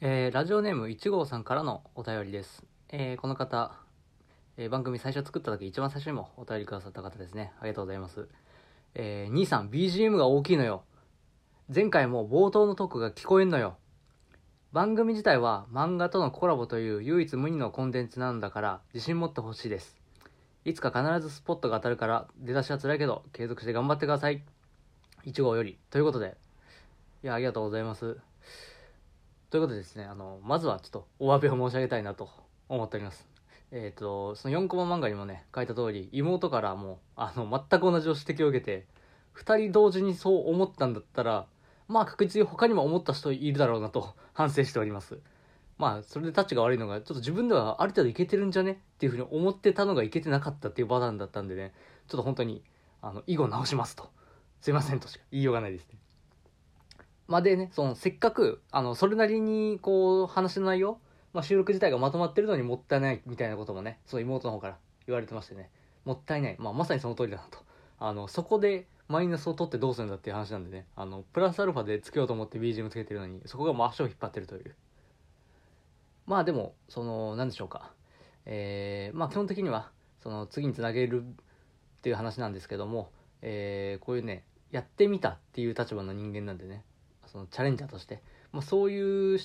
[0.00, 2.62] えーラジオネーム1号さんからのお便りです。
[2.88, 3.72] えーこの方、
[4.56, 7.52] えー番組最初作った時一番最初にもお便りくださった方ですね。
[7.58, 8.28] ありがとうございます。
[8.94, 10.84] えー兄さん、BGM が大きいのよ。
[11.74, 13.76] 前回も冒頭のトークが聞こえんのよ。
[14.72, 19.96] 番組自体は漫画とのコラボという唯一無二のコンテンツなんだから自信持ってほしいです。
[20.64, 24.44] いつか必ずスポットが当たるから出だしは辛いけど継続して頑張ってください。
[25.26, 25.76] 1号より。
[25.90, 26.36] ということで、
[27.24, 28.27] いや、ありがとうございます。
[29.50, 32.28] ということでですね、あの、まずはちょっとお詫びを申し上げたいなと
[32.68, 33.26] 思っております。
[33.70, 38.86] えっ、と、その4コマ漫画にもね、書いた通り、妹からも、あの、全く同じ指摘を受けて、
[39.36, 41.46] 2人同時にそう思ったんだったら、
[41.86, 45.18] まあ確実に他にも思った人いるだろうなと反省しております。
[45.78, 48.72] まあ、それでタッチが悪いのが、ちょっと自分ではある程度いけてるんじゃね？
[48.72, 51.72] っていうふうに思ってたのがいけてなかったっていうパターンだったんでね、
[52.06, 52.62] ちょっと本当に、
[53.00, 54.10] あの、以後直しますと。
[54.60, 55.98] すいませんとしか言いようがないですね。
[57.28, 60.98] までね、その、せっかく、あの、それなりに、こう、話の内容、
[61.34, 65.70] まあ収録自体がまとまってるのにもったいないみたいなこともね、その妹の方から言われてましてね、
[66.06, 66.56] もったいない。
[66.58, 67.58] まあまさにその通りだなと。
[67.98, 74.74] あの、そこでマイナスを取ってどうするんだっていう話なんでね、あの、プラスアルファでつけようと思って BGM つけてるのに、そこがもう足を引っ張ってるという。
[76.26, 77.92] まあでも、その、なんでしょうか。
[78.46, 79.90] えー、まあ基本的には、
[80.22, 83.10] その、次につなげるっていう話なんですけども、
[83.42, 86.84] えー、こういうね、やってみたっていう立場の人間なんでね、
[87.28, 89.38] そのチャレンジャーとして、まあ、そういう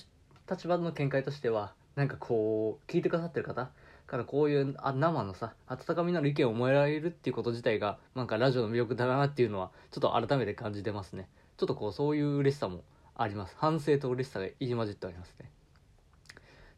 [0.50, 3.70] 立場の見解としては、なんかこう、聞いてくださってる方
[4.06, 11.28] からこういうあ生のさ、温かみのある意見をもらえるっていうこと自体が、なんかラジオの魅力だなっていうのは、ちょっと改めて感じてますね。
[11.56, 12.82] ちょっとこう、そういう嬉しさも
[13.14, 13.56] あります。
[13.58, 15.50] 反省と嬉しさが入り混じっておりますね。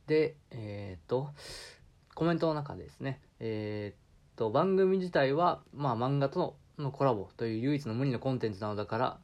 [0.07, 1.31] で、えーっと、
[2.15, 3.97] コメントの中でですね、えーっ
[4.37, 9.19] と、番組自体は、まあ漫画とののコラボという唯一の無二のコンテンツなのだから、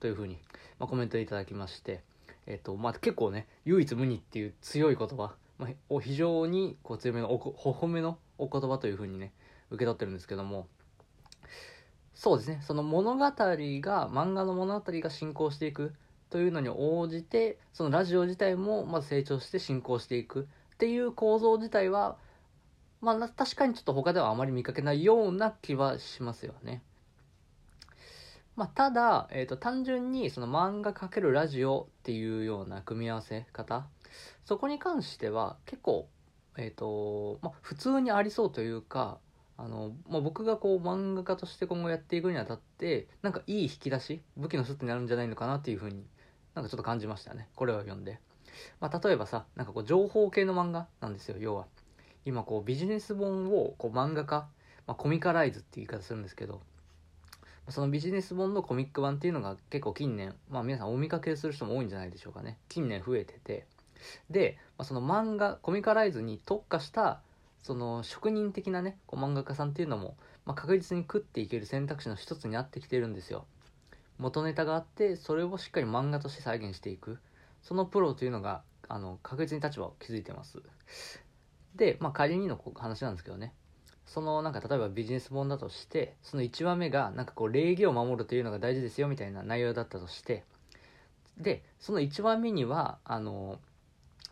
[0.00, 0.38] というふうに、
[0.80, 2.00] まあ、コメントいただきまして、
[2.46, 9.32] えっと、まあ、結構ね、唯一無二っていう強い言葉、まあ、お非常にこう強めのおこ、ほほめのお言葉というふうにね、
[9.70, 10.66] 受け取ってるんですけども、
[12.14, 15.92] そうですね、その物語が、漫画の物語が進行していく
[16.30, 22.16] というのに応じて、そのラジオ自体もまず成長して進行していくっていう構造自体は、
[23.02, 26.82] まあ、確かにちょっと他ではあまり見かけないような気はしますよね。
[28.60, 33.86] まあ、ただ、えー、と単純にその漫画×ラジオっていうような組み合わせ方
[34.44, 36.10] そこに関しては結構、
[36.58, 39.16] えーとまあ、普通にありそうというか
[39.56, 46.04] あの、まあ、僕がこう漫画家として今後やっていくにあたってなんかいい引き出し武器の一つになるんじゃないのかなっていうふうに
[46.54, 47.48] なんかちょっと感じましたね。
[47.56, 48.18] これを読んで、
[48.78, 51.64] まあ、例えばさなんかこう情報系の漫画なんですよ要は。
[52.26, 54.48] 今こうビジネス本をこう漫画化、
[54.86, 56.60] まあ、コミカライズっていう言い方するんですけど
[57.70, 62.58] そのビジネス本のコミック版っていうのが結構近年、まあ皆さんお見かけする人も多いんじゃないでしょうかね。
[62.68, 63.66] 近年増えてて。
[64.30, 67.20] で、まあ、その漫画、コミカライズに特化した、
[67.62, 70.16] その職人的なね、こう漫画家さんっていうのも、
[70.46, 73.44] まあ、確実に食っていける選択肢の一つになってきてるんですよ。
[74.18, 77.18] 元ネタがあって、それをしっかり漫画として再現していく。
[77.62, 80.62] そのプロというのが、あの、確実に立場を築いてます。
[81.74, 83.54] で、まあ仮にの話なんですけどね。
[84.12, 90.42] そのなんか例えばビジネス本だとしてその1話目がなんかこう礼儀を守るというのが大事ですよみたいな内容だったとして
[91.38, 93.60] でその1話目にはあの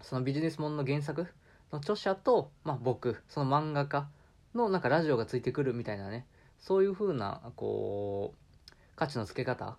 [0.03, 1.29] そのビジネス本の原作
[1.73, 4.09] の著者と、まあ、僕その漫画家
[4.53, 6.27] のなんかラジオがついてくるみたいなね
[6.59, 9.77] そういう風なこう価値のつけ方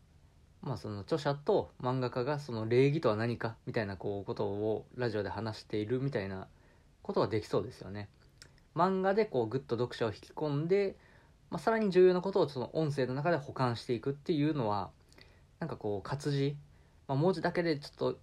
[0.61, 6.47] まあその著者と漫画家がその礼儀とは何かみたいなこうことをラジオで話しているみたいな
[7.01, 8.07] ことができそうですよね。
[8.79, 10.95] 漫画でこうグッと読者を引き込んで、
[11.49, 14.89] まあ、さらに重要なことをその音声の中で保管していくっていうのは
[15.59, 16.55] なんかこう活字、
[17.07, 18.19] まあ、文字だけでちょっと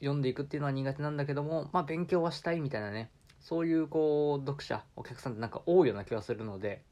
[0.00, 6.82] 読んでいくっていうのは苦手なんだけども、まあ、勉強はしたいみたいなねそういうこう読者お客さんってなんか多いような気がするので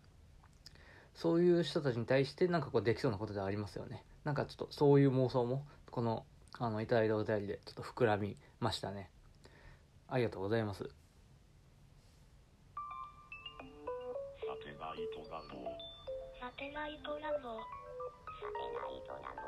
[1.15, 4.05] そういう人たちに対してなんかこうできそうなことではありますよね。
[4.25, 6.25] なんかちょっとそういう妄想もこの
[6.59, 9.11] あのいただいたお便りでちょっと膨らみましたね。
[10.09, 11.00] ありがとうございます。
[16.41, 19.45] サテライトラボサテライトラボ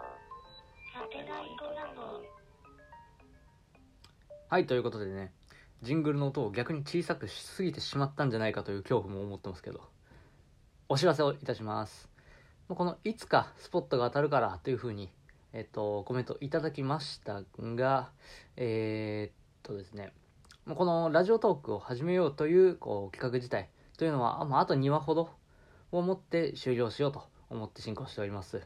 [0.93, 2.21] サテライトラボ
[4.51, 5.33] はい、ということでね、
[5.81, 9.81] ジングルの音を逆に小さくしすぎてしまったんじゃないかという恐怖も思ってますけど、
[10.91, 12.11] お知らせをいたします。
[12.69, 15.09] この、いつかスポットが当たるからというふうに、
[15.55, 18.11] えっと、コメントいただきましたが、
[18.59, 20.13] えーっとですね、
[20.67, 25.31] もうこのラジオトークを始めようというこう企画自体というのは、ま、あと2話ほど
[25.93, 28.63] をもって終了しようと思って進行しております。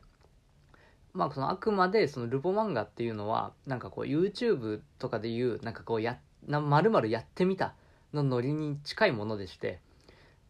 [1.12, 7.75] まあそのあくまでそのルポ漫画っていうのはなんかこう YouTube とかでいうなんかこうやな丸々やってみた
[8.12, 9.81] のノリに近いものでして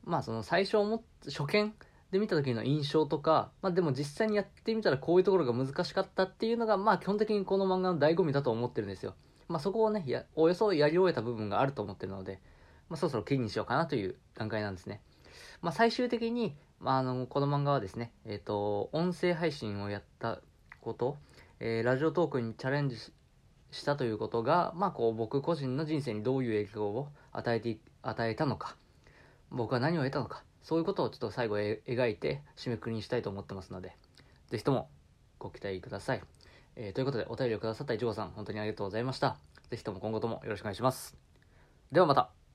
[0.05, 1.73] まあその最初思っ初見
[2.11, 9.14] で見た時の印象とか、まあでも実際にやってみたらこういうところが難しかったっていうのがまあ基本的にこの漫画の醍醐味だと思ってるんですよ。
[9.49, 12.40] まあそこをね、やおよそやり終えた部分があると思ってるので、
[12.88, 15.00] まあそろそろ記にしようかなという段階なんですね。
[15.62, 20.40] まあ最終的に、まああの、この漫画はですね、えっ、と、音声配信をやった
[20.81, 21.17] こと、
[21.61, 22.96] えーラジオトークにチャレンジ
[23.70, 28.76] したということが、まあこう僕個人の人生にどういう影響を与えて、与えたのか、
[29.50, 33.96] 僕は何を得たのか、そういうことをちょっと最後え描いて締めくくりにしたいと思ってますので、
[34.50, 34.88] ぜひとも
[35.38, 36.23] ご期待ください。
[36.76, 39.38] えーということで、お便りをくださったいちごさん、本当にありがとうございました。
[39.70, 41.17] ぜひとも今後ともよろしくお願いします。
[41.90, 42.45] ではまた。